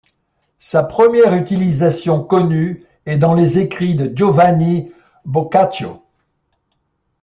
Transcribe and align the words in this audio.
Sa 0.57 0.81
première 0.81 1.35
utilisation 1.35 2.23
connue 2.23 2.83
est 3.05 3.17
dans 3.19 3.35
les 3.35 3.59
écrits 3.59 3.93
de 3.93 4.11
Giovanni 4.17 4.91
Boccaccio. 5.25 6.03